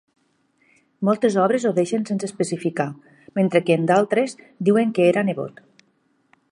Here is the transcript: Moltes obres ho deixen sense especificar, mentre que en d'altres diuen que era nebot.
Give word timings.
Moltes 1.09 1.35
obres 1.43 1.67
ho 1.69 1.73
deixen 1.79 2.07
sense 2.11 2.27
especificar, 2.29 2.89
mentre 3.41 3.61
que 3.67 3.79
en 3.81 3.87
d'altres 3.93 4.37
diuen 4.71 4.95
que 4.99 5.09
era 5.15 5.29
nebot. 5.29 5.65